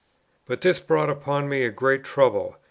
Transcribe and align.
But 0.47 0.61
this 0.61 0.79
brought 0.79 1.11
upon 1.11 1.47
me 1.47 1.63
a 1.63 1.69
great 1.69 2.03
trouble. 2.03 2.57